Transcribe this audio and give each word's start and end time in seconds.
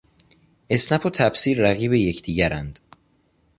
اسنپ 0.69 1.05
و 1.05 1.09
تپسی 1.09 1.55
رقیب 1.55 1.93
یکدیگرند! 1.93 2.79